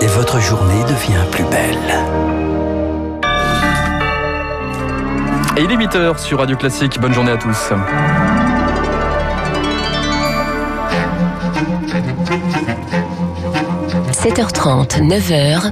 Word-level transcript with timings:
Et 0.00 0.06
votre 0.06 0.40
journée 0.40 0.82
devient 0.84 1.24
plus 1.30 1.44
belle. 1.44 1.76
Et 5.58 5.62
il 5.62 5.70
est 5.70 5.76
8h 5.76 6.18
sur 6.18 6.38
Radio 6.38 6.56
Classique. 6.56 6.98
Bonne 6.98 7.12
journée 7.12 7.32
à 7.32 7.36
tous.– 7.36 7.72
7h30, 14.12 15.02
9h, 15.02 15.70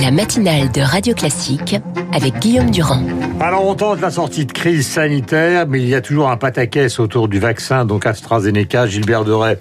la 0.00 0.10
matinale 0.12 0.70
de 0.70 0.80
Radio 0.82 1.14
Classique 1.14 1.74
avec 2.12 2.38
Guillaume 2.38 2.70
Durand. 2.70 3.02
Alors 3.40 3.64
on 3.64 3.74
tente 3.76 4.00
la 4.00 4.10
sortie 4.10 4.46
de 4.46 4.52
crise 4.52 4.84
sanitaire, 4.86 5.66
mais 5.68 5.80
il 5.80 5.88
y 5.88 5.94
a 5.94 6.00
toujours 6.00 6.28
un 6.28 6.36
pataquès 6.36 6.98
autour 6.98 7.28
du 7.28 7.38
vaccin, 7.38 7.84
donc 7.84 8.04
AstraZeneca. 8.04 8.88
Gilbert 8.88 9.24
Deray, 9.24 9.56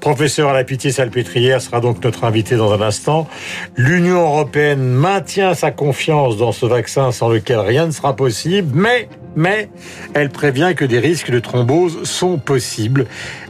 professeur 0.00 0.50
à 0.50 0.52
la 0.52 0.62
Pitié-Salpêtrière, 0.62 1.60
sera 1.60 1.80
donc 1.80 2.02
notre 2.04 2.22
invité 2.22 2.54
dans 2.54 2.72
un 2.72 2.80
instant. 2.80 3.28
L'Union 3.76 4.20
européenne 4.20 4.80
maintient 4.80 5.54
sa 5.54 5.72
confiance 5.72 6.36
dans 6.36 6.52
ce 6.52 6.66
vaccin 6.66 7.10
sans 7.10 7.28
lequel 7.28 7.58
rien 7.58 7.86
ne 7.86 7.90
sera 7.90 8.14
possible, 8.14 8.70
mais 8.72 9.08
mais 9.36 9.68
elle 10.14 10.30
prévient 10.30 10.72
que 10.76 10.84
des 10.84 10.98
risques 10.98 11.30
de 11.30 11.38
thrombose 11.38 12.02
sont 12.04 12.38
possibles, 12.38 13.06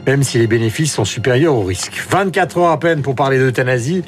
même 0.06 0.22
si 0.22 0.38
les 0.38 0.46
bénéfices 0.46 0.92
sont 0.92 1.04
supérieurs 1.04 1.54
aux 1.54 1.62
risques. 1.62 2.04
24 2.10 2.58
heures 2.58 2.70
à 2.70 2.78
peine 2.78 3.02
pour 3.02 3.14
parler 3.14 3.38
d'euthanasie. 3.38 4.02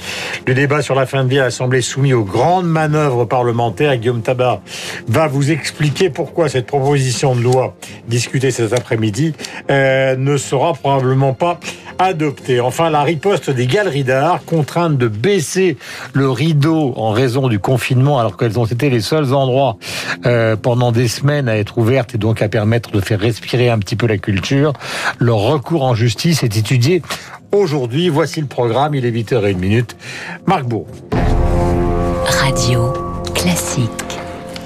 Le 0.46 0.54
débat 0.54 0.82
sur 0.82 0.94
la 0.94 1.06
fin 1.06 1.24
de 1.24 1.28
vie 1.30 1.38
à 1.38 1.44
l'Assemblée 1.44 1.80
soumis 1.80 2.12
aux 2.12 2.24
grandes 2.24 2.66
manœuvres 2.66 3.24
parlementaires. 3.24 3.96
Guillaume 3.96 4.22
Tabar 4.22 4.60
va 5.06 5.28
vous 5.28 5.50
expliquer 5.50 6.10
pourquoi 6.10 6.48
cette 6.48 6.66
proposition 6.66 7.34
de 7.34 7.40
loi 7.40 7.76
discutée 8.08 8.50
cet 8.50 8.72
après-midi 8.72 9.34
euh, 9.70 10.16
ne 10.16 10.36
sera 10.36 10.74
probablement 10.74 11.32
pas 11.32 11.60
adoptée. 11.98 12.60
Enfin, 12.60 12.90
la 12.90 13.02
riposte 13.02 13.50
des 13.50 13.66
galeries 13.66 14.04
d'art 14.04 14.44
contraintes 14.44 14.96
de 14.96 15.08
baisser 15.08 15.76
le 16.12 16.30
rideau 16.30 16.92
en 16.96 17.10
raison 17.10 17.48
du 17.48 17.58
confinement 17.58 18.18
alors 18.18 18.36
qu'elles 18.36 18.58
ont 18.58 18.64
été 18.64 18.88
les 18.88 19.00
seuls 19.00 19.32
endroits 19.34 19.76
euh, 20.26 20.56
pendant 20.56 20.92
des 20.92 21.08
semaines 21.08 21.48
à 21.48 21.56
être 21.56 21.67
ouvertes 21.76 22.14
et 22.14 22.18
donc 22.18 22.42
à 22.42 22.48
permettre 22.48 22.90
de 22.90 23.00
faire 23.00 23.20
respirer 23.20 23.68
un 23.68 23.78
petit 23.78 23.96
peu 23.96 24.06
la 24.06 24.18
culture. 24.18 24.72
Leur 25.18 25.38
recours 25.38 25.84
en 25.84 25.94
justice 25.94 26.42
est 26.42 26.56
étudié 26.56 27.02
aujourd'hui. 27.52 28.08
Voici 28.08 28.40
le 28.40 28.46
programme, 28.46 28.94
il 28.94 29.04
est 29.04 29.10
8h01. 29.10 29.84
Marc 30.46 30.64
Beau. 30.64 30.86
Radio 32.24 32.92
classique. 33.34 34.07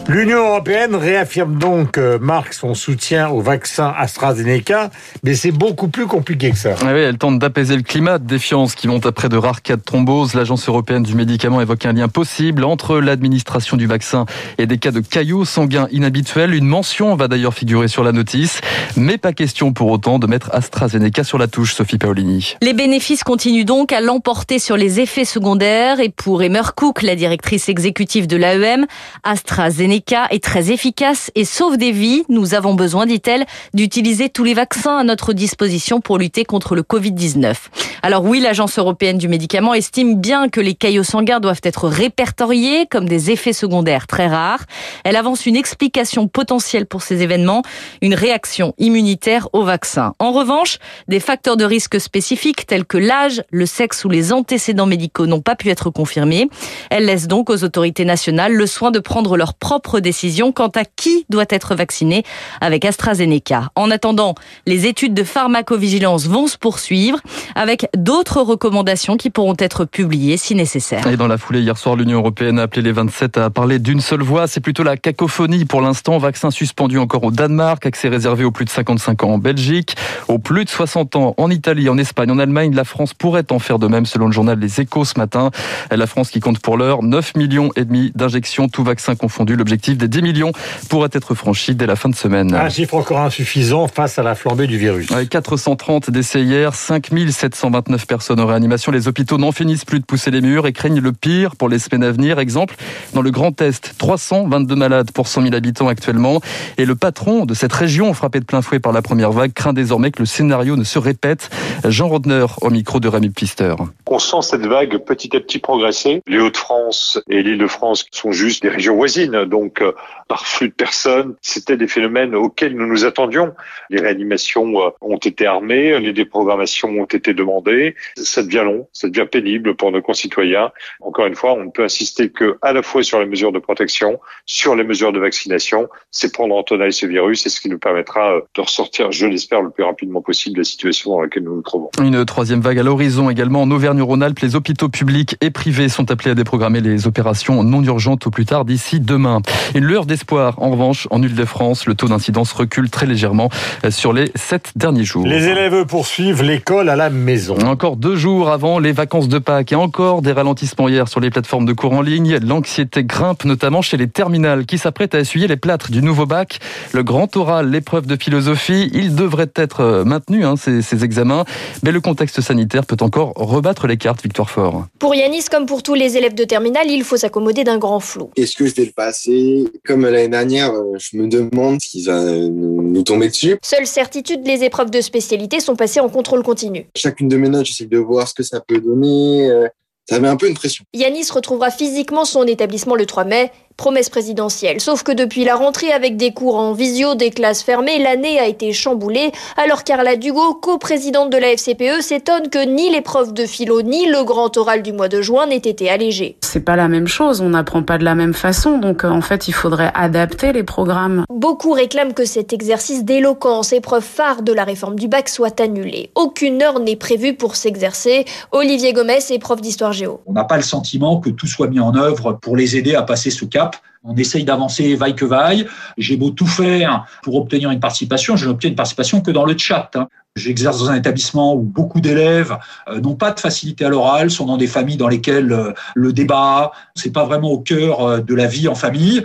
L'Union 0.08 0.48
européenne 0.48 0.96
réaffirme 0.96 1.58
donc, 1.58 1.96
euh, 1.96 2.18
Marc, 2.20 2.54
son 2.54 2.74
soutien 2.74 3.30
au 3.30 3.40
vaccin 3.40 3.94
AstraZeneca, 3.96 4.90
mais 5.22 5.34
c'est 5.34 5.52
beaucoup 5.52 5.86
plus 5.86 6.06
compliqué 6.06 6.50
que 6.50 6.58
ça. 6.58 6.74
Ah 6.82 6.92
oui, 6.92 7.00
elle 7.00 7.18
tente 7.18 7.38
d'apaiser 7.38 7.76
le 7.76 7.82
climat 7.82 8.18
de 8.18 8.26
défiance 8.26 8.74
qui 8.74 8.88
monte 8.88 9.06
après 9.06 9.28
de 9.28 9.36
rares 9.36 9.62
cas 9.62 9.76
de 9.76 9.80
thrombose. 9.80 10.34
L'Agence 10.34 10.68
européenne 10.68 11.04
du 11.04 11.14
médicament 11.14 11.60
évoque 11.60 11.86
un 11.86 11.92
lien 11.92 12.08
possible 12.08 12.64
entre 12.64 12.98
l'administration 12.98 13.76
du 13.76 13.86
vaccin 13.86 14.26
et 14.58 14.66
des 14.66 14.78
cas 14.78 14.90
de 14.90 14.98
caillots 14.98 15.44
sanguins 15.44 15.86
inhabituels. 15.92 16.52
Une 16.52 16.66
mention 16.66 17.14
va 17.14 17.28
d'ailleurs 17.28 17.54
figurer 17.54 17.86
sur 17.86 18.02
la 18.02 18.10
notice, 18.10 18.60
mais 18.96 19.18
pas 19.18 19.32
question 19.32 19.72
pour 19.72 19.88
autant 19.88 20.18
de 20.18 20.26
mettre 20.26 20.50
AstraZeneca 20.52 21.22
sur 21.22 21.38
la 21.38 21.46
touche, 21.46 21.74
Sophie 21.74 21.98
Paolini. 21.98 22.56
Les 22.60 22.72
bénéfices 22.72 23.22
continuent 23.22 23.64
donc 23.64 23.92
à 23.92 24.00
l'emporter 24.00 24.58
sur 24.58 24.76
les 24.76 24.98
effets 24.98 25.24
secondaires 25.24 26.00
et 26.00 26.08
pour 26.08 26.42
Emer 26.42 26.74
Cook, 26.74 27.02
la 27.02 27.14
directrice 27.14 27.68
exécutive 27.68 28.26
de 28.26 28.36
l'AEM, 28.36 28.86
AstraZeneca 29.22 29.91
est 29.92 30.42
très 30.42 30.70
efficace 30.70 31.30
et 31.34 31.44
sauve 31.44 31.76
des 31.76 31.92
vies. 31.92 32.24
Nous 32.28 32.54
avons 32.54 32.74
besoin, 32.74 33.06
dit-elle, 33.06 33.44
d'utiliser 33.74 34.28
tous 34.28 34.44
les 34.44 34.54
vaccins 34.54 34.96
à 34.96 35.04
notre 35.04 35.32
disposition 35.32 36.00
pour 36.00 36.18
lutter 36.18 36.44
contre 36.44 36.74
le 36.74 36.82
Covid-19. 36.82 37.54
Alors 38.02 38.24
oui, 38.24 38.40
l'Agence 38.40 38.78
européenne 38.78 39.18
du 39.18 39.28
médicament 39.28 39.74
estime 39.74 40.20
bien 40.20 40.48
que 40.48 40.60
les 40.60 40.74
caillots 40.74 41.02
sanguins 41.02 41.40
doivent 41.40 41.60
être 41.62 41.88
répertoriés 41.88 42.86
comme 42.86 43.08
des 43.08 43.30
effets 43.30 43.52
secondaires 43.52 44.06
très 44.06 44.28
rares. 44.28 44.64
Elle 45.04 45.16
avance 45.16 45.46
une 45.46 45.56
explication 45.56 46.26
potentielle 46.26 46.86
pour 46.86 47.02
ces 47.02 47.22
événements, 47.22 47.62
une 48.00 48.14
réaction 48.14 48.74
immunitaire 48.78 49.48
au 49.52 49.62
vaccin. 49.62 50.14
En 50.18 50.32
revanche, 50.32 50.78
des 51.08 51.20
facteurs 51.20 51.56
de 51.56 51.64
risque 51.64 52.00
spécifiques 52.00 52.66
tels 52.66 52.84
que 52.84 52.98
l'âge, 52.98 53.42
le 53.50 53.66
sexe 53.66 54.04
ou 54.04 54.08
les 54.08 54.32
antécédents 54.32 54.86
médicaux 54.86 55.26
n'ont 55.26 55.40
pas 55.40 55.56
pu 55.56 55.68
être 55.70 55.90
confirmés. 55.90 56.48
Elle 56.90 57.06
laisse 57.06 57.28
donc 57.28 57.50
aux 57.50 57.64
autorités 57.64 58.04
nationales 58.04 58.54
le 58.54 58.66
soin 58.66 58.90
de 58.90 58.98
prendre 58.98 59.36
leur 59.36 59.54
propre 59.82 60.00
décision 60.00 60.52
quant 60.52 60.68
à 60.68 60.84
qui 60.84 61.26
doit 61.28 61.44
être 61.50 61.74
vacciné 61.74 62.22
avec 62.60 62.84
AstraZeneca. 62.84 63.70
En 63.74 63.90
attendant, 63.90 64.36
les 64.66 64.86
études 64.86 65.12
de 65.12 65.24
pharmacovigilance 65.24 66.26
vont 66.28 66.46
se 66.46 66.56
poursuivre 66.56 67.18
avec 67.56 67.88
d'autres 67.96 68.40
recommandations 68.42 69.16
qui 69.16 69.28
pourront 69.28 69.56
être 69.58 69.84
publiées 69.84 70.36
si 70.36 70.54
nécessaire. 70.54 71.06
Et 71.08 71.16
dans 71.16 71.26
la 71.26 71.36
foulée, 71.36 71.60
hier 71.60 71.76
soir, 71.76 71.96
l'Union 71.96 72.18
européenne 72.18 72.60
a 72.60 72.62
appelé 72.62 72.82
les 72.82 72.92
27 72.92 73.38
à 73.38 73.50
parler 73.50 73.80
d'une 73.80 74.00
seule 74.00 74.22
voix. 74.22 74.46
C'est 74.46 74.60
plutôt 74.60 74.84
la 74.84 74.96
cacophonie 74.96 75.64
pour 75.64 75.80
l'instant. 75.80 76.18
Vaccin 76.18 76.52
suspendu 76.52 76.98
encore 76.98 77.24
au 77.24 77.32
Danemark, 77.32 77.84
accès 77.84 78.08
réservé 78.08 78.44
aux 78.44 78.52
plus 78.52 78.64
de 78.64 78.70
55 78.70 79.24
ans 79.24 79.30
en 79.30 79.38
Belgique, 79.38 79.96
aux 80.28 80.38
plus 80.38 80.64
de 80.64 80.70
60 80.70 81.16
ans 81.16 81.34
en 81.38 81.50
Italie, 81.50 81.88
en 81.88 81.98
Espagne, 81.98 82.30
en 82.30 82.38
Allemagne. 82.38 82.72
La 82.72 82.84
France 82.84 83.14
pourrait 83.14 83.50
en 83.50 83.58
faire 83.58 83.80
de 83.80 83.88
même 83.88 84.06
selon 84.06 84.26
le 84.26 84.32
journal 84.32 84.60
Les 84.60 84.80
Échos 84.80 85.04
ce 85.04 85.18
matin. 85.18 85.50
La 85.90 86.06
France 86.06 86.30
qui 86.30 86.38
compte 86.38 86.60
pour 86.60 86.76
l'heure 86.76 87.02
9 87.02 87.34
millions 87.34 87.70
et 87.74 87.84
demi 87.84 88.12
d'injections, 88.14 88.68
tout 88.68 88.84
vaccin 88.84 89.16
confondu. 89.16 89.56
L'objectif 89.72 89.96
des 89.96 90.08
10 90.08 90.20
millions 90.20 90.52
pourrait 90.90 91.08
être 91.14 91.34
franchi 91.34 91.74
dès 91.74 91.86
la 91.86 91.96
fin 91.96 92.10
de 92.10 92.14
semaine. 92.14 92.54
Un 92.54 92.68
chiffre 92.68 92.94
encore 92.94 93.20
insuffisant 93.20 93.88
face 93.88 94.18
à 94.18 94.22
la 94.22 94.34
flambée 94.34 94.66
du 94.66 94.76
virus. 94.76 95.08
430 95.30 96.10
décès 96.10 96.42
hier, 96.42 96.74
5729 96.74 98.06
personnes 98.06 98.38
en 98.38 98.44
réanimation. 98.44 98.92
Les 98.92 99.08
hôpitaux 99.08 99.38
n'en 99.38 99.50
finissent 99.50 99.86
plus 99.86 99.98
de 99.98 100.04
pousser 100.04 100.30
les 100.30 100.42
murs 100.42 100.66
et 100.66 100.74
craignent 100.74 101.00
le 101.00 101.12
pire 101.12 101.56
pour 101.56 101.70
les 101.70 101.78
semaines 101.78 102.04
à 102.04 102.10
venir. 102.10 102.38
Exemple, 102.38 102.74
dans 103.14 103.22
le 103.22 103.30
Grand 103.30 103.58
Est, 103.62 103.94
322 103.96 104.74
malades 104.74 105.10
pour 105.10 105.26
100 105.26 105.44
000 105.44 105.54
habitants 105.54 105.88
actuellement. 105.88 106.42
Et 106.76 106.84
le 106.84 106.94
patron 106.94 107.46
de 107.46 107.54
cette 107.54 107.72
région, 107.72 108.12
frappé 108.12 108.40
de 108.40 108.44
plein 108.44 108.60
fouet 108.60 108.78
par 108.78 108.92
la 108.92 109.00
première 109.00 109.32
vague, 109.32 109.54
craint 109.54 109.72
désormais 109.72 110.10
que 110.10 110.18
le 110.18 110.26
scénario 110.26 110.76
ne 110.76 110.84
se 110.84 110.98
répète. 110.98 111.48
Jean 111.88 112.08
Rodner 112.08 112.44
au 112.60 112.68
micro 112.68 113.00
de 113.00 113.08
Rémi 113.08 113.30
Pister. 113.30 113.74
On 114.06 114.18
sent 114.18 114.42
cette 114.42 114.66
vague 114.66 114.98
petit 114.98 115.34
à 115.34 115.40
petit 115.40 115.60
progresser. 115.60 116.20
Les 116.26 116.40
Hauts-de-France 116.40 117.20
et 117.30 117.42
l'Île-de-France 117.42 118.04
sont 118.10 118.32
juste 118.32 118.62
des 118.62 118.68
régions 118.68 118.96
voisines. 118.96 119.46
Donc, 119.46 119.61
donc 119.62 119.80
euh, 119.80 119.92
par 120.28 120.46
flux 120.46 120.68
de 120.68 120.74
personnes. 120.74 121.34
C'était 121.40 121.76
des 121.76 121.88
phénomènes 121.88 122.34
auxquels 122.34 122.74
nous 122.74 122.86
nous 122.86 123.04
attendions. 123.04 123.54
Les 123.90 124.00
réanimations 124.00 124.80
euh, 124.80 124.90
ont 125.00 125.18
été 125.18 125.46
armées, 125.46 125.98
les 126.00 126.12
déprogrammations 126.12 126.88
ont 126.88 127.04
été 127.04 127.34
demandées. 127.34 127.94
Ça 128.16 128.42
devient 128.42 128.62
long, 128.64 128.88
ça 128.92 129.08
devient 129.08 129.26
pénible 129.30 129.74
pour 129.74 129.92
nos 129.92 130.02
concitoyens. 130.02 130.70
Encore 131.00 131.26
une 131.26 131.34
fois, 131.34 131.52
on 131.54 131.64
ne 131.64 131.70
peut 131.70 131.84
insister 131.84 132.30
que 132.30 132.58
à 132.62 132.72
la 132.72 132.82
fois 132.82 133.02
sur 133.02 133.20
les 133.20 133.26
mesures 133.26 133.52
de 133.52 133.58
protection, 133.58 134.20
sur 134.46 134.74
les 134.74 134.84
mesures 134.84 135.12
de 135.12 135.20
vaccination. 135.20 135.88
C'est 136.10 136.32
prendre 136.32 136.54
en 136.54 136.62
tenaille 136.62 136.92
ce 136.92 137.06
virus 137.06 137.46
et 137.46 137.48
ce 137.48 137.60
qui 137.60 137.68
nous 137.68 137.78
permettra 137.78 138.32
euh, 138.32 138.40
de 138.56 138.60
ressortir, 138.60 139.12
je 139.12 139.26
l'espère, 139.26 139.62
le 139.62 139.70
plus 139.70 139.84
rapidement 139.84 140.22
possible 140.22 140.56
de 140.56 140.60
la 140.60 140.64
situation 140.64 141.12
dans 141.12 141.20
laquelle 141.20 141.44
nous 141.44 141.56
nous 141.56 141.62
trouvons. 141.62 141.90
Une 142.00 142.24
troisième 142.24 142.60
vague 142.60 142.78
à 142.78 142.82
l'horizon 142.82 143.30
également 143.30 143.62
en 143.62 143.70
Auvergne-Rhône-Alpes. 143.70 144.40
Les 144.40 144.56
hôpitaux 144.56 144.88
publics 144.88 145.36
et 145.40 145.50
privés 145.50 145.88
sont 145.88 146.10
appelés 146.10 146.32
à 146.32 146.34
déprogrammer 146.34 146.80
les 146.80 147.06
opérations 147.06 147.62
non 147.62 147.82
urgentes 147.82 148.26
au 148.26 148.30
plus 148.30 148.44
tard 148.44 148.64
d'ici 148.64 149.00
demain. 149.00 149.42
Une 149.74 149.84
lueur 149.84 150.06
d'espoir, 150.06 150.54
en 150.58 150.70
revanche, 150.70 151.08
en 151.10 151.22
Ile-de-France, 151.22 151.86
le 151.86 151.94
taux 151.94 152.08
d'incidence 152.08 152.52
recule 152.52 152.90
très 152.90 153.06
légèrement 153.06 153.48
sur 153.90 154.12
les 154.12 154.30
sept 154.34 154.72
derniers 154.76 155.04
jours. 155.04 155.26
Les 155.26 155.48
élèves 155.48 155.86
poursuivent 155.86 156.42
l'école 156.42 156.88
à 156.88 156.96
la 156.96 157.10
maison. 157.10 157.56
Encore 157.66 157.96
deux 157.96 158.16
jours 158.16 158.50
avant 158.50 158.78
les 158.78 158.92
vacances 158.92 159.28
de 159.28 159.38
Pâques 159.38 159.72
et 159.72 159.76
encore 159.76 160.22
des 160.22 160.32
ralentissements 160.32 160.88
hier 160.88 161.08
sur 161.08 161.20
les 161.20 161.30
plateformes 161.30 161.66
de 161.66 161.72
cours 161.72 161.92
en 161.92 162.02
ligne. 162.02 162.38
L'anxiété 162.42 163.04
grimpe 163.04 163.44
notamment 163.44 163.82
chez 163.82 163.96
les 163.96 164.08
terminales 164.08 164.66
qui 164.66 164.78
s'apprêtent 164.78 165.14
à 165.14 165.20
essuyer 165.20 165.46
les 165.46 165.56
plâtres 165.56 165.90
du 165.90 166.02
nouveau 166.02 166.26
bac. 166.26 166.58
Le 166.92 167.02
grand 167.02 167.34
oral, 167.36 167.70
l'épreuve 167.70 168.06
de 168.06 168.16
philosophie, 168.16 168.90
il 168.92 169.14
devrait 169.14 169.50
être 169.56 169.80
euh, 169.80 170.04
maintenu, 170.04 170.44
hein, 170.44 170.56
ces, 170.56 170.82
ces 170.82 171.04
examens. 171.04 171.44
Mais 171.82 171.92
le 171.92 172.00
contexte 172.00 172.40
sanitaire 172.40 172.84
peut 172.84 172.96
encore 173.00 173.32
rebattre 173.36 173.86
les 173.86 173.96
cartes, 173.96 174.22
Victoire 174.22 174.50
Fort. 174.50 174.86
Pour 174.98 175.14
Yanis, 175.14 175.44
comme 175.50 175.66
pour 175.66 175.82
tous 175.82 175.94
les 175.94 176.16
élèves 176.16 176.34
de 176.34 176.44
terminale, 176.44 176.86
il 176.88 177.04
faut 177.04 177.16
s'accommoder 177.16 177.64
d'un 177.64 177.78
grand 177.78 178.00
flou. 178.00 178.30
Est-ce 178.36 178.56
que 178.56 178.66
je 178.66 178.74
vais 178.74 178.84
le 178.84 178.92
passer 178.92 179.41
comme 179.84 180.02
l'année 180.02 180.28
dernière, 180.28 180.72
euh, 180.72 180.96
je 180.98 181.16
me 181.16 181.28
demande 181.28 181.80
ce 181.82 181.88
qui 181.88 182.04
va 182.04 182.22
nous 182.22 183.02
tomber 183.02 183.28
dessus. 183.28 183.58
Seule 183.62 183.86
certitude, 183.86 184.46
les 184.46 184.64
épreuves 184.64 184.90
de 184.90 185.00
spécialité 185.00 185.60
sont 185.60 185.76
passées 185.76 186.00
en 186.00 186.08
contrôle 186.08 186.42
continu. 186.42 186.86
Chacune 186.96 187.28
de 187.28 187.36
mes 187.36 187.48
notes, 187.48 187.66
j'essaie 187.66 187.86
de 187.86 187.98
voir 187.98 188.28
ce 188.28 188.34
que 188.34 188.42
ça 188.42 188.60
peut 188.60 188.80
donner. 188.80 189.50
Euh, 189.50 189.68
ça 190.08 190.18
met 190.18 190.28
un 190.28 190.36
peu 190.36 190.48
une 190.48 190.54
pression. 190.54 190.84
Yanis 190.94 191.30
retrouvera 191.30 191.70
physiquement 191.70 192.24
son 192.24 192.44
établissement 192.46 192.96
le 192.96 193.06
3 193.06 193.24
mai, 193.24 193.52
Promesse 193.76 194.10
présidentielle. 194.10 194.80
Sauf 194.80 195.02
que 195.02 195.12
depuis 195.12 195.44
la 195.44 195.56
rentrée 195.56 195.92
avec 195.92 196.16
des 196.16 196.32
cours 196.32 196.56
en 196.56 196.72
visio, 196.72 197.14
des 197.14 197.30
classes 197.30 197.62
fermées, 197.62 197.98
l'année 197.98 198.38
a 198.38 198.46
été 198.46 198.72
chamboulée. 198.72 199.32
Alors 199.56 199.84
Carla 199.84 200.16
Dugo, 200.16 200.54
coprésidente 200.54 201.30
de 201.30 201.36
la 201.36 201.48
FCPE, 201.56 202.00
s'étonne 202.00 202.48
que 202.48 202.64
ni 202.64 202.90
l'épreuve 202.90 203.32
de 203.32 203.46
philo 203.46 203.82
ni 203.82 204.06
le 204.06 204.24
grand 204.24 204.56
oral 204.56 204.82
du 204.82 204.92
mois 204.92 205.08
de 205.08 205.22
juin 205.22 205.46
n'aient 205.46 205.56
été 205.56 205.90
allégés. 205.90 206.36
C'est 206.42 206.60
pas 206.60 206.76
la 206.76 206.88
même 206.88 207.08
chose, 207.08 207.40
on 207.40 207.50
n'apprend 207.50 207.82
pas 207.82 207.98
de 207.98 208.04
la 208.04 208.14
même 208.14 208.34
façon, 208.34 208.78
donc 208.78 209.04
euh, 209.04 209.08
en 209.08 209.22
fait 209.22 209.48
il 209.48 209.52
faudrait 209.52 209.90
adapter 209.94 210.52
les 210.52 210.62
programmes. 210.62 211.24
Beaucoup 211.30 211.72
réclament 211.72 212.12
que 212.12 212.24
cet 212.24 212.52
exercice 212.52 213.04
d'éloquence, 213.04 213.72
épreuve 213.72 214.02
phare 214.02 214.42
de 214.42 214.52
la 214.52 214.64
réforme 214.64 214.96
du 214.96 215.08
bac, 215.08 215.28
soit 215.28 215.60
annulé. 215.60 216.10
Aucune 216.14 216.62
heure 216.62 216.80
n'est 216.80 216.96
prévue 216.96 217.34
pour 217.34 217.56
s'exercer. 217.56 218.24
Olivier 218.50 218.92
Gomez 218.92 219.18
est 219.30 219.38
prof 219.38 219.60
d'histoire 219.60 219.92
géo. 219.92 220.20
On 220.26 220.32
n'a 220.32 220.44
pas 220.44 220.56
le 220.56 220.62
sentiment 220.62 221.20
que 221.20 221.30
tout 221.30 221.46
soit 221.46 221.68
mis 221.68 221.80
en 221.80 221.94
œuvre 221.94 222.38
pour 222.40 222.56
les 222.56 222.76
aider 222.76 222.94
à 222.94 223.02
passer 223.02 223.30
ce 223.30 223.44
cap. 223.44 223.61
up. 223.62 223.76
On 224.04 224.16
essaye 224.16 224.44
d'avancer 224.44 224.96
vaille 224.96 225.14
que 225.14 225.24
vaille. 225.24 225.66
J'ai 225.96 226.16
beau 226.16 226.30
tout 226.30 226.46
faire 226.46 227.06
pour 227.22 227.36
obtenir 227.36 227.70
une 227.70 227.80
participation, 227.80 228.36
je 228.36 228.48
n'obtiens 228.48 228.70
une 228.70 228.76
participation 228.76 229.20
que 229.20 229.30
dans 229.30 229.44
le 229.44 229.56
chat. 229.56 229.90
hein. 229.94 230.08
J'exerce 230.34 230.78
dans 230.78 230.90
un 230.90 230.94
établissement 230.94 231.54
où 231.54 231.60
beaucoup 231.60 232.00
d'élèves 232.00 232.56
euh, 232.88 233.00
n'ont 233.00 233.16
pas 233.16 233.32
de 233.32 233.38
facilité 233.38 233.84
à 233.84 233.90
l'oral, 233.90 234.30
sont 234.30 234.46
dans 234.46 234.56
des 234.56 234.66
familles 234.66 234.96
dans 234.96 235.08
lesquelles 235.08 235.52
euh, 235.52 235.74
le 235.94 236.14
débat, 236.14 236.72
c'est 236.94 237.12
pas 237.12 237.24
vraiment 237.24 237.50
au 237.50 237.58
cœur 237.58 238.00
euh, 238.00 238.20
de 238.20 238.34
la 238.34 238.46
vie 238.46 238.66
en 238.66 238.74
famille. 238.74 239.22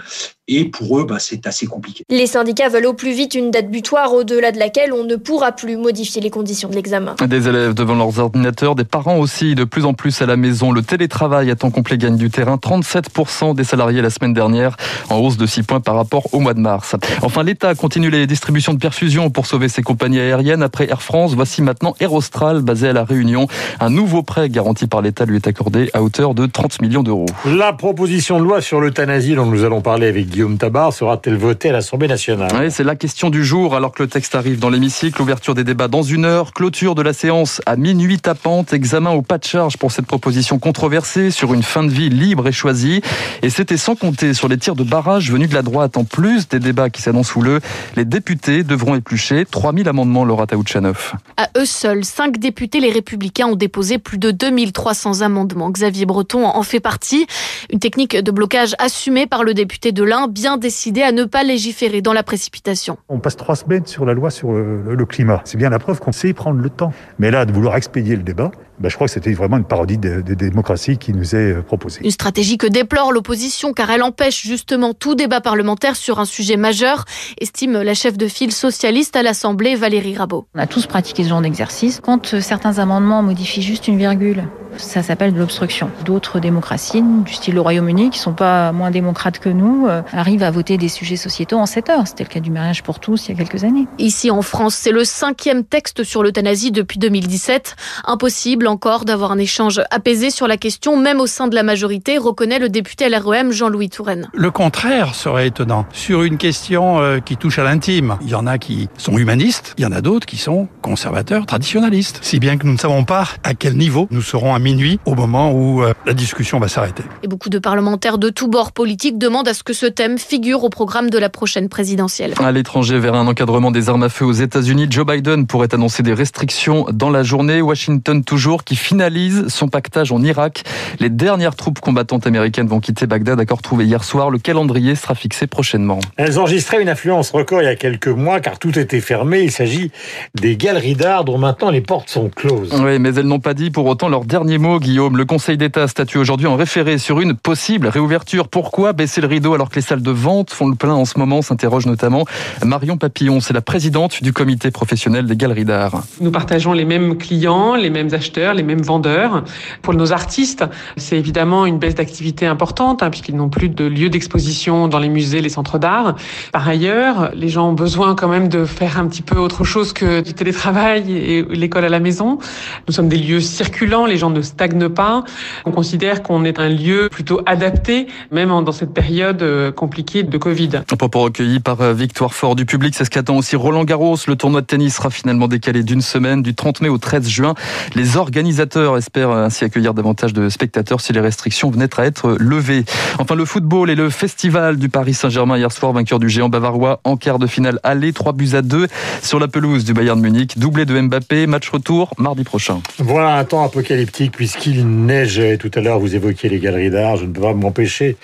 Et 0.49 0.65
pour 0.65 0.99
eux, 0.99 1.05
bah, 1.05 1.17
c'est 1.19 1.45
assez 1.47 1.65
compliqué. 1.65 2.03
Les 2.09 2.27
syndicats 2.27 2.69
veulent 2.69 2.85
au 2.85 2.93
plus 2.93 3.11
vite 3.11 3.35
une 3.35 3.51
date 3.51 3.69
butoir 3.69 4.13
au-delà 4.13 4.51
de 4.51 4.59
laquelle 4.59 4.93
on 4.93 5.03
ne 5.03 5.15
pourra 5.17 5.51
plus 5.51 5.75
modifier 5.75 6.21
les 6.21 6.29
conditions 6.29 6.69
de 6.69 6.75
l'examen. 6.75 7.15
Des 7.25 7.49
élèves 7.49 7.73
devant 7.73 7.95
leurs 7.95 8.19
ordinateurs, 8.19 8.75
des 8.75 8.85
parents 8.85 9.17
aussi, 9.17 9.55
de 9.55 9.65
plus 9.65 9.83
en 9.85 9.93
plus 9.93 10.21
à 10.21 10.25
la 10.25 10.37
maison. 10.37 10.71
Le 10.71 10.81
télétravail 10.81 11.51
à 11.51 11.55
temps 11.55 11.71
complet 11.71 11.97
gagne 11.97 12.15
du 12.15 12.29
terrain. 12.29 12.55
37% 12.55 13.55
des 13.55 13.65
salariés 13.65 14.01
la 14.01 14.09
semaine 14.09 14.33
dernière, 14.33 14.66
en 15.09 15.17
hausse 15.17 15.37
de 15.37 15.45
6 15.45 15.63
points 15.63 15.79
par 15.79 15.95
rapport 15.95 16.33
au 16.33 16.39
mois 16.39 16.53
de 16.53 16.59
mars. 16.59 16.95
Enfin, 17.21 17.43
l'État 17.43 17.75
continue 17.75 18.09
les 18.09 18.27
distributions 18.27 18.73
de 18.73 18.79
perfusion 18.79 19.29
pour 19.29 19.45
sauver 19.45 19.69
ses 19.69 19.83
compagnies 19.83 20.19
aériennes. 20.19 20.63
Après 20.63 20.89
Air 20.89 21.01
France, 21.01 21.33
voici 21.33 21.61
maintenant 21.61 21.95
Aerostral, 21.99 22.61
basé 22.61 22.89
à 22.89 22.93
La 22.93 23.03
Réunion. 23.03 23.47
Un 23.79 23.89
nouveau 23.89 24.23
prêt 24.23 24.49
garanti 24.49 24.87
par 24.87 25.01
l'État 25.01 25.25
lui 25.25 25.37
est 25.37 25.47
accordé 25.47 25.89
à 25.93 26.01
hauteur 26.01 26.33
de 26.33 26.45
30 26.45 26.81
millions 26.81 27.03
d'euros. 27.03 27.27
La 27.45 27.73
proposition 27.73 28.39
de 28.39 28.43
loi 28.43 28.61
sur 28.61 28.81
l'euthanasie 28.81 29.35
dont 29.35 29.45
nous 29.45 29.63
allons 29.63 29.81
parler 29.81 30.07
avec 30.07 30.29
Guillaume 30.29 30.57
Tabar 30.57 30.93
sera-t-elle 30.93 31.37
votée 31.37 31.69
à 31.69 31.73
l'Assemblée 31.73 32.07
nationale? 32.07 32.49
Oui, 32.59 32.71
c'est 32.71 32.83
la 32.83 32.95
question 32.95 33.29
du 33.29 33.43
jour, 33.43 33.75
alors 33.75 33.91
que 33.91 34.03
le 34.03 34.09
texte 34.09 34.35
arrive 34.35 34.59
dans 34.59 34.69
l'hémicycle. 34.69 35.21
Ouverture 35.21 35.55
des 35.55 35.63
débats 35.63 35.87
dans 35.87 36.03
une 36.03 36.25
heure, 36.25 36.53
clôture 36.53 36.95
de 36.95 37.01
la 37.01 37.13
séance 37.13 37.61
à 37.65 37.75
minuit 37.75 38.19
tapante, 38.19 38.73
examen 38.73 39.11
au 39.11 39.21
pas 39.21 39.37
de 39.37 39.43
charge 39.43 39.77
pour 39.77 39.91
cette 39.91 40.05
proposition 40.05 40.59
controversée 40.59 41.31
sur 41.31 41.53
une 41.53 41.63
fin 41.63 41.83
de 41.83 41.89
vie 41.89 42.09
libre 42.09 42.47
et 42.47 42.51
choisie. 42.51 43.01
Et 43.41 43.49
c'était 43.49 43.77
sans 43.77 43.95
compter 43.95 44.33
sur 44.33 44.47
les 44.47 44.56
tirs 44.59 44.75
de 44.75 44.83
barrage 44.83 45.31
venus 45.31 45.49
de 45.49 45.55
la 45.55 45.61
droite. 45.61 45.97
En 45.97 46.03
plus 46.03 46.47
des 46.47 46.59
débats 46.59 46.89
qui 46.89 47.01
s'annoncent 47.01 47.37
houleux, 47.39 47.59
les 47.95 48.05
députés 48.05 48.63
devront 48.63 48.95
éplucher 48.95 49.45
3000 49.45 49.87
amendements, 49.87 50.25
Laura 50.25 50.47
Taouchanov. 50.47 51.13
À 51.37 51.49
eux 51.57 51.65
seuls, 51.65 52.03
cinq 52.03 52.37
députés, 52.37 52.79
les 52.79 52.91
Républicains, 52.91 53.47
ont 53.47 53.55
déposé 53.55 53.97
plus 53.97 54.17
de 54.17 54.31
2300 54.31 55.21
amendements. 55.21 55.69
Xavier 55.69 56.05
Breton 56.05 56.45
en 56.45 56.63
fait 56.63 56.79
partie. 56.79 57.27
Une 57.71 57.79
technique 57.79 58.15
de 58.15 58.31
blocage 58.31 58.75
assumée 58.79 59.27
par 59.27 59.43
le 59.43 59.53
député 59.53 59.91
de 59.91 60.03
l'Ain, 60.03 60.27
bien 60.27 60.57
décidé 60.57 61.01
à 61.01 61.11
ne 61.11 61.25
pas 61.25 61.43
légiférer 61.43 62.01
dans 62.01 62.13
la 62.13 62.23
précipitation. 62.23 62.97
On 63.09 63.19
passe 63.19 63.35
trois 63.35 63.55
semaines 63.55 63.85
sur 63.85 64.05
la 64.05 64.13
loi 64.13 64.31
sur 64.31 64.51
le, 64.53 64.95
le 64.95 65.05
climat. 65.05 65.41
C'est 65.45 65.57
bien 65.57 65.69
la 65.69 65.79
preuve 65.79 65.99
qu'on 65.99 66.11
sait 66.11 66.33
prendre 66.33 66.61
le 66.61 66.69
temps. 66.69 66.93
Mais 67.19 67.31
là, 67.31 67.45
de 67.45 67.51
vouloir 67.51 67.75
expédier 67.75 68.15
le 68.15 68.23
débat, 68.23 68.51
ben, 68.79 68.89
je 68.89 68.95
crois 68.95 69.07
que 69.07 69.13
c'était 69.13 69.33
vraiment 69.33 69.57
une 69.57 69.65
parodie 69.65 69.97
de, 69.97 70.21
de 70.21 70.33
démocratie 70.33 70.97
qui 70.97 71.13
nous 71.13 71.35
est 71.35 71.53
euh, 71.53 71.61
proposée. 71.61 72.01
Une 72.03 72.11
stratégie 72.11 72.57
que 72.57 72.67
déplore 72.67 73.11
l'opposition 73.11 73.73
car 73.73 73.89
elle 73.89 74.03
empêche 74.03 74.45
justement 74.45 74.93
tout 74.93 75.15
débat 75.15 75.41
parlementaire 75.41 75.95
sur 75.95 76.19
un 76.19 76.25
sujet 76.25 76.57
majeur, 76.57 77.05
estime 77.41 77.81
la 77.81 77.93
chef 77.93 78.17
de 78.17 78.27
file 78.27 78.51
socialiste 78.51 79.15
à 79.15 79.23
l'Assemblée, 79.23 79.75
Valérie 79.75 80.15
Rabault. 80.15 80.47
On 80.55 80.59
a 80.59 80.67
tous 80.67 80.85
pratiqué 80.85 81.23
ce 81.23 81.29
genre 81.29 81.41
d'exercice. 81.41 81.99
Quand 82.03 82.33
euh, 82.33 82.41
certains 82.41 82.79
amendements 82.79 83.23
modifient 83.23 83.63
juste 83.63 83.87
une 83.87 83.97
virgule, 83.97 84.43
ça 84.77 85.03
s'appelle 85.03 85.33
de 85.33 85.39
l'obstruction. 85.39 85.89
D'autres 86.05 86.39
démocraties, 86.39 87.01
du 87.01 87.33
style 87.33 87.55
le 87.55 87.61
Royaume-Uni, 87.61 88.09
qui 88.09 88.19
sont 88.19 88.33
pas 88.33 88.71
moins 88.71 88.91
démocrates 88.91 89.39
que 89.39 89.49
nous, 89.49 89.87
euh, 89.87 90.01
arrivent 90.13 90.43
à 90.43 90.51
voter 90.51 90.77
des 90.77 90.89
sujets 90.89 91.15
sociétaux 91.15 91.57
en 91.57 91.65
7 91.65 91.89
heures. 91.89 92.07
C'était 92.07 92.23
le 92.23 92.29
cas 92.29 92.39
du 92.39 92.51
mariage 92.51 92.83
pour 92.83 92.99
tous 92.99 93.27
il 93.27 93.31
y 93.31 93.33
a 93.33 93.37
quelques 93.37 93.63
années. 93.63 93.87
Ici 93.97 94.31
en 94.31 94.41
France, 94.41 94.75
c'est 94.75 94.91
le 94.91 95.03
cinquième 95.03 95.63
texte 95.63 96.03
sur 96.03 96.23
l'euthanasie 96.23 96.71
depuis 96.71 96.99
2017. 96.99 97.75
Impossible 98.05 98.67
encore 98.67 99.05
d'avoir 99.05 99.31
un 99.31 99.37
échange 99.37 99.81
apaisé 99.91 100.29
sur 100.29 100.47
la 100.47 100.57
question, 100.57 100.97
même 100.97 101.19
au 101.19 101.27
sein 101.27 101.47
de 101.47 101.55
la 101.55 101.63
majorité, 101.63 102.17
reconnaît 102.17 102.59
le 102.59 102.69
député 102.69 103.09
LREM 103.09 103.51
Jean-Louis 103.51 103.89
Touraine. 103.89 104.27
Le 104.33 104.51
contraire 104.51 105.15
serait 105.15 105.47
étonnant. 105.47 105.85
Sur 105.91 106.23
une 106.23 106.37
question 106.37 106.99
euh, 106.99 107.19
qui 107.19 107.37
touche 107.37 107.59
à 107.59 107.63
l'intime, 107.63 108.17
il 108.21 108.29
y 108.29 108.35
en 108.35 108.47
a 108.47 108.57
qui 108.57 108.89
sont 108.97 109.17
humanistes, 109.17 109.73
il 109.77 109.83
y 109.83 109.85
en 109.85 109.91
a 109.91 110.01
d'autres 110.01 110.25
qui 110.25 110.37
sont 110.37 110.67
conservateurs, 110.81 111.45
traditionnalistes. 111.45 112.19
Si 112.21 112.39
bien 112.39 112.57
que 112.57 112.65
nous 112.65 112.73
ne 112.73 112.77
savons 112.77 113.03
pas 113.03 113.27
à 113.43 113.53
quel 113.53 113.75
niveau 113.75 114.07
nous 114.11 114.21
serons 114.21 114.53
à 114.57 114.59
minuit 114.59 114.99
au 115.05 115.13
moment 115.13 115.51
où 115.51 115.83
euh, 115.83 115.93
la 116.07 116.13
discussion 116.13 116.59
va 116.59 116.67
s'arrêter. 116.67 117.03
Et 117.21 117.27
beaucoup 117.27 117.49
de 117.49 117.59
parlementaires 117.59 118.17
de 118.17 118.29
tous 118.29 118.47
bords 118.47 118.71
politiques 118.71 119.19
demandent 119.19 119.47
à 119.47 119.53
ce 119.53 119.61
que 119.61 119.73
ce 119.73 119.85
thème 119.85 120.17
figure 120.17 120.63
au 120.63 120.69
programme 120.69 121.11
de 121.11 121.19
la 121.19 121.29
prochaine 121.29 121.69
présidentielle. 121.69 122.33
À 122.39 122.51
l'étranger, 122.51 122.97
vers 122.97 123.13
un 123.13 123.27
encadrement 123.27 123.69
des 123.69 123.87
armes 123.87 124.01
à 124.01 124.09
feu 124.09 124.25
aux 124.25 124.31
États-Unis, 124.31 124.87
Joe 124.89 125.05
Biden 125.05 125.45
pourrait 125.45 125.75
annoncer 125.75 126.01
des 126.01 126.15
restrictions 126.15 126.87
dans 126.91 127.11
la 127.11 127.21
journée. 127.21 127.61
Washington 127.61 128.23
toujours 128.23 128.63
qui 128.63 128.75
finalise 128.75 129.47
son 129.49 129.67
pactage 129.67 130.11
en 130.11 130.23
Irak. 130.23 130.63
Les 130.99 131.11
dernières 131.11 131.55
troupes 131.55 131.79
combattantes 131.79 132.25
américaines 132.25 132.67
vont 132.67 132.79
quitter 132.79 133.05
Bagdad, 133.05 133.39
accord 133.39 133.61
trouvé 133.61 133.85
hier 133.85 134.03
soir. 134.03 134.31
Le 134.31 134.39
calendrier 134.39 134.95
sera 134.95 135.13
fixé 135.13 135.45
prochainement. 135.45 135.99
Elles 136.15 136.39
enregistraient 136.39 136.81
une 136.81 136.89
affluence 136.89 137.29
record 137.29 137.61
il 137.61 137.65
y 137.65 137.67
a 137.67 137.75
quelques 137.75 138.07
mois 138.07 138.39
car 138.39 138.57
tout 138.57 138.79
était 138.79 139.01
fermé. 139.01 139.41
Il 139.41 139.51
s'agit 139.51 139.91
des 140.33 140.57
galeries 140.57 140.95
d'art 140.95 141.25
dont 141.25 141.37
maintenant 141.37 141.69
les 141.69 141.81
portes 141.81 142.09
sont 142.09 142.31
closes. 142.35 142.73
Oui, 142.73 142.97
mais 142.97 143.13
elles 143.13 143.27
n'ont 143.27 143.39
pas 143.39 143.53
dit 143.53 143.69
pour 143.69 143.85
autant 143.85 144.09
leur 144.09 144.25
dernier 144.25 144.46
mot, 144.55 144.79
Guillaume. 144.79 145.17
Le 145.17 145.25
Conseil 145.25 145.57
d'État 145.57 145.89
statue 145.89 146.17
aujourd'hui 146.17 146.47
en 146.47 146.55
référé 146.55 146.97
sur 146.97 147.19
une 147.19 147.35
possible 147.35 147.87
réouverture. 147.87 148.47
Pourquoi 148.47 148.93
baisser 148.93 149.19
le 149.19 149.27
rideau 149.27 149.53
alors 149.53 149.69
que 149.69 149.75
les 149.75 149.81
salles 149.81 150.01
de 150.01 150.11
vente 150.11 150.51
font 150.51 150.69
le 150.69 150.75
plein 150.75 150.93
en 150.93 151.03
ce 151.03 151.19
moment 151.19 151.41
s'interroge 151.41 151.85
notamment 151.85 152.23
Marion 152.63 152.95
Papillon. 152.95 153.41
C'est 153.41 153.53
la 153.53 153.61
présidente 153.61 154.23
du 154.23 154.31
comité 154.31 154.71
professionnel 154.71 155.25
des 155.25 155.35
galeries 155.35 155.65
d'art. 155.65 156.01
Nous 156.21 156.31
partageons 156.31 156.71
les 156.71 156.85
mêmes 156.85 157.17
clients, 157.17 157.75
les 157.75 157.89
mêmes 157.89 158.13
acheteurs, 158.13 158.53
les 158.53 158.63
mêmes 158.63 158.81
vendeurs. 158.81 159.43
Pour 159.81 159.93
nos 159.93 160.13
artistes, 160.13 160.63
c'est 160.95 161.17
évidemment 161.17 161.65
une 161.65 161.77
baisse 161.77 161.95
d'activité 161.95 162.45
importante 162.45 163.03
hein, 163.03 163.09
puisqu'ils 163.09 163.35
n'ont 163.35 163.49
plus 163.49 163.67
de 163.67 163.83
lieu 163.83 164.09
d'exposition 164.09 164.87
dans 164.87 164.99
les 164.99 165.09
musées, 165.09 165.41
les 165.41 165.49
centres 165.49 165.77
d'art. 165.77 166.15
Par 166.53 166.65
ailleurs, 166.69 167.31
les 167.35 167.49
gens 167.49 167.67
ont 167.71 167.73
besoin 167.73 168.15
quand 168.15 168.29
même 168.29 168.47
de 168.47 168.63
faire 168.63 168.97
un 168.97 169.07
petit 169.07 169.23
peu 169.23 169.37
autre 169.37 169.65
chose 169.65 169.91
que 169.91 170.21
du 170.21 170.33
télétravail 170.33 171.11
et 171.11 171.45
l'école 171.49 171.83
à 171.83 171.89
la 171.89 171.99
maison. 171.99 172.39
Nous 172.87 172.93
sommes 172.93 173.09
des 173.09 173.17
lieux 173.17 173.41
circulants, 173.41 174.05
les 174.05 174.15
gens 174.15 174.29
ne 174.29 174.36
stagnent 174.41 174.89
pas. 174.89 175.23
On 175.65 175.71
considère 175.71 176.23
qu'on 176.23 176.43
est 176.45 176.59
un 176.59 176.69
lieu 176.69 177.09
plutôt 177.11 177.41
adapté, 177.45 178.07
même 178.31 178.49
dans 178.49 178.71
cette 178.71 178.93
période 178.93 179.41
euh, 179.41 179.71
compliquée 179.71 180.23
de 180.23 180.37
Covid. 180.37 180.69
Un 180.91 180.95
propos 180.95 181.21
recueilli 181.21 181.59
par 181.59 181.81
euh, 181.81 181.93
Victoire 181.93 182.33
Fort 182.33 182.55
du 182.55 182.65
public, 182.65 182.95
c'est 182.95 183.05
ce 183.05 183.09
qu'attend 183.09 183.37
aussi 183.37 183.55
Roland 183.55 183.83
Garros. 183.83 184.17
Le 184.27 184.35
tournoi 184.35 184.61
de 184.61 184.65
tennis 184.65 184.95
sera 184.95 185.09
finalement 185.09 185.47
décalé 185.47 185.83
d'une 185.83 186.01
semaine, 186.01 186.41
du 186.41 186.55
30 186.55 186.81
mai 186.81 186.89
au 186.89 186.97
13 186.97 187.27
juin. 187.27 187.53
Les 187.95 188.17
organisateurs 188.17 188.97
espèrent 188.97 189.31
ainsi 189.31 189.63
accueillir 189.63 189.93
davantage 189.93 190.33
de 190.33 190.49
spectateurs 190.49 191.01
si 191.01 191.13
les 191.13 191.19
restrictions 191.19 191.69
venaient 191.69 191.87
à 191.97 192.05
être 192.05 192.35
levées. 192.39 192.85
Enfin, 193.19 193.35
le 193.35 193.45
football 193.45 193.89
et 193.89 193.95
le 193.95 194.09
festival 194.09 194.77
du 194.77 194.89
Paris 194.89 195.13
Saint-Germain 195.13 195.57
hier 195.57 195.71
soir, 195.71 195.93
vainqueur 195.93 196.19
du 196.19 196.29
géant 196.29 196.49
bavarois 196.49 196.99
en 197.03 197.17
quart 197.17 197.39
de 197.39 197.47
finale 197.47 197.79
aller, 197.83 198.13
3 198.13 198.33
buts 198.33 198.51
à 198.53 198.61
2 198.61 198.87
sur 199.21 199.39
la 199.39 199.47
pelouse 199.47 199.85
du 199.85 199.93
Bayern 199.93 200.19
Munich. 200.19 200.57
Doublé 200.57 200.85
de 200.85 200.99
Mbappé, 200.99 201.47
match 201.47 201.69
retour 201.69 202.13
mardi 202.17 202.43
prochain. 202.43 202.81
Voilà 202.99 203.37
un 203.37 203.43
temps 203.43 203.63
apocalyptique 203.63 204.26
puisqu'il 204.29 204.87
neigeait. 204.87 205.57
Tout 205.57 205.71
à 205.73 205.81
l'heure, 205.81 205.99
vous 205.99 206.15
évoquiez 206.15 206.49
les 206.49 206.59
galeries 206.59 206.89
d'art, 206.89 207.17
je 207.17 207.25
ne 207.25 207.31
peux 207.31 207.41
pas 207.41 207.53
m'empêcher. 207.53 208.17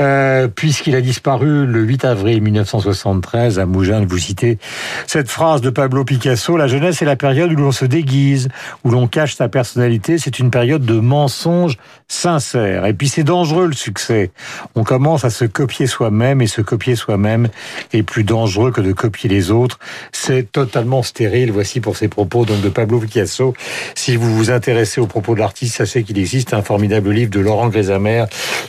Euh, 0.00 0.48
puisqu'il 0.48 0.94
a 0.94 1.00
disparu 1.00 1.66
le 1.66 1.80
8 1.80 2.04
avril 2.04 2.42
1973 2.42 3.58
à 3.58 3.66
Mougins, 3.66 4.04
vous 4.06 4.18
citez 4.18 4.58
cette 5.06 5.30
phrase 5.30 5.60
de 5.60 5.70
Pablo 5.70 6.04
Picasso, 6.04 6.56
la 6.56 6.66
jeunesse 6.66 7.02
est 7.02 7.06
la 7.06 7.16
période 7.16 7.52
où 7.52 7.56
l'on 7.56 7.72
se 7.72 7.84
déguise, 7.84 8.48
où 8.84 8.90
l'on 8.90 9.06
cache 9.06 9.34
sa 9.34 9.48
personnalité, 9.48 10.18
c'est 10.18 10.38
une 10.38 10.50
période 10.50 10.84
de 10.84 10.98
mensonges 10.98 11.76
sincères. 12.08 12.86
Et 12.86 12.94
puis 12.94 13.08
c'est 13.08 13.24
dangereux 13.24 13.66
le 13.66 13.74
succès. 13.74 14.30
On 14.74 14.84
commence 14.84 15.24
à 15.24 15.30
se 15.30 15.44
copier 15.44 15.86
soi-même 15.86 16.40
et 16.40 16.46
se 16.46 16.60
copier 16.60 16.96
soi-même 16.96 17.48
est 17.92 18.02
plus 18.02 18.24
dangereux 18.24 18.70
que 18.70 18.80
de 18.80 18.92
copier 18.92 19.28
les 19.28 19.50
autres. 19.50 19.78
C'est 20.12 20.50
totalement 20.50 21.02
stérile. 21.02 21.50
Voici 21.52 21.80
pour 21.80 21.96
ces 21.96 22.08
propos 22.08 22.44
donc 22.44 22.60
de 22.60 22.68
Pablo 22.68 23.00
Picasso. 23.00 23.54
Si 23.94 24.16
vous 24.16 24.34
vous 24.34 24.50
intéressez 24.50 25.00
aux 25.00 25.06
propos 25.06 25.34
de 25.34 25.40
l'artiste, 25.46 25.76
sachez 25.76 26.02
qu'il 26.02 26.18
existe 26.18 26.54
un 26.54 26.62
formidable 26.62 27.10
livre 27.10 27.30
de 27.30 27.38
Laurent 27.38 27.68
Grésamer 27.68 28.24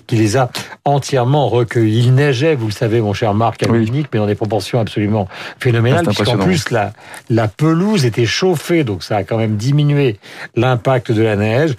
qui 0.05 0.15
les 0.15 0.37
a 0.37 0.51
entièrement 0.85 1.49
recueillis. 1.49 2.05
Il 2.05 2.13
neigeait, 2.13 2.53
vous 2.53 2.67
le 2.67 2.71
savez, 2.71 3.01
mon 3.01 3.13
cher 3.13 3.33
Marc, 3.33 3.63
à 3.63 3.69
oui. 3.69 3.79
Munich, 3.79 4.07
mais 4.13 4.19
dans 4.19 4.27
des 4.27 4.35
proportions 4.35 4.79
absolument 4.79 5.27
phénoménales, 5.59 6.05
Ah, 6.07 6.11
puisqu'en 6.11 6.37
plus 6.37 6.69
la, 6.69 6.93
la 7.31 7.47
pelouse 7.47 8.05
était 8.05 8.27
chauffée, 8.27 8.83
donc 8.83 9.03
ça 9.03 9.17
a 9.17 9.23
quand 9.23 9.37
même 9.37 9.55
diminué 9.55 10.19
l'impact 10.55 11.11
de 11.11 11.23
la 11.23 11.35
neige. 11.35 11.75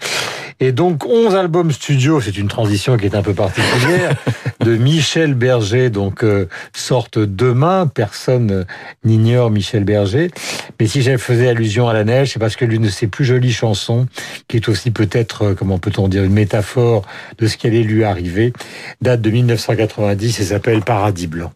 Et 0.61 0.73
donc 0.73 1.07
11 1.07 1.37
albums 1.37 1.71
studio, 1.71 2.21
c'est 2.21 2.37
une 2.37 2.49
transition 2.49 2.97
qui 2.97 3.07
est 3.07 3.15
un 3.15 3.23
peu 3.23 3.33
particulière, 3.33 4.17
de 4.61 4.77
Michel 4.77 5.35
Berger, 5.35 5.89
donc 5.89 6.25
euh, 6.25 6.49
sortent 6.75 7.21
demain, 7.21 7.87
personne 7.87 8.67
n'ignore 9.05 9.53
Michel 9.53 9.85
Berger. 9.85 10.33
Mais 10.81 10.89
si 10.89 11.03
je 11.03 11.17
faisais 11.17 11.49
allusion 11.49 11.89
à 11.89 11.93
la 11.93 12.03
neige, 12.03 12.33
c'est 12.33 12.41
parce 12.41 12.57
que 12.57 12.65
l'une 12.65 12.83
de 12.83 12.89
ses 12.89 13.07
plus 13.07 13.25
jolies 13.25 13.53
chansons, 13.53 14.09
qui 14.49 14.57
est 14.57 14.69
aussi 14.69 14.88
peut-être, 14.91 15.43
euh, 15.43 15.55
comment 15.55 15.79
peut-on 15.79 16.09
dire, 16.09 16.25
une 16.25 16.33
métaphore 16.33 17.03
de 17.39 17.47
ce 17.47 17.57
qui 17.57 17.67
allait 17.67 17.83
lui 17.83 18.05
arriver, 18.05 18.53
date 19.01 19.21
de 19.21 19.31
1990 19.31 20.41
et 20.41 20.45
s'appelle 20.45 20.83
Paradis 20.83 21.27
Blanc. 21.27 21.53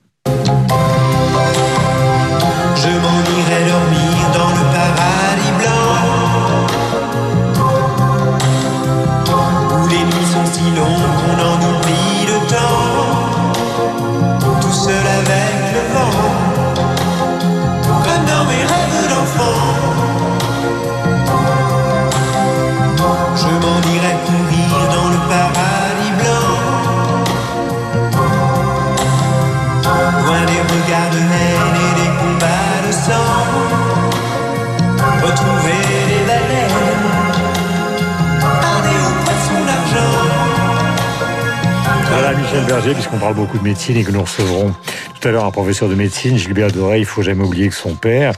Berger, 42.72 42.94
puisqu'on 42.94 43.18
parle 43.18 43.34
beaucoup 43.34 43.58
de 43.58 43.64
médecine 43.64 43.98
et 43.98 44.02
que 44.02 44.10
nous 44.10 44.22
recevrons 44.22 44.74
tout 45.20 45.28
à 45.28 45.30
l'heure 45.30 45.44
un 45.44 45.50
professeur 45.50 45.90
de 45.90 45.94
médecine, 45.94 46.38
Gilbert 46.38 46.72
Doré, 46.72 47.00
il 47.00 47.04
faut 47.04 47.20
jamais 47.20 47.44
oublier 47.44 47.68
que 47.68 47.74
son 47.74 47.94
père. 47.94 48.32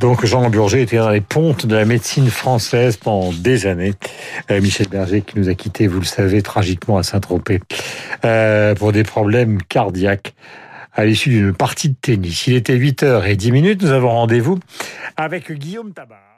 Donc 0.00 0.24
Jean 0.24 0.48
Burger 0.48 0.80
était 0.80 0.96
dans 0.96 1.10
les 1.10 1.20
pontes 1.20 1.66
de 1.66 1.76
la 1.76 1.84
médecine 1.84 2.30
française 2.30 2.96
pendant 2.96 3.34
des 3.34 3.66
années. 3.66 3.92
Euh, 4.50 4.62
Michel 4.62 4.88
Berger 4.88 5.20
qui 5.20 5.38
nous 5.38 5.50
a 5.50 5.54
quittés, 5.54 5.88
vous 5.88 6.00
le 6.00 6.06
savez, 6.06 6.40
tragiquement 6.40 6.96
à 6.96 7.02
Saint-Tropez 7.02 7.60
euh, 8.24 8.74
pour 8.74 8.92
des 8.92 9.02
problèmes 9.02 9.60
cardiaques 9.60 10.32
à 10.94 11.04
l'issue 11.04 11.28
d'une 11.28 11.52
partie 11.52 11.90
de 11.90 11.96
tennis. 12.00 12.46
Il 12.46 12.54
était 12.54 12.78
8h10 12.78 13.52
minutes, 13.52 13.82
nous 13.82 13.90
avons 13.90 14.08
rendez-vous 14.08 14.58
avec 15.18 15.52
Guillaume 15.52 15.92
Tabar. 15.92 16.29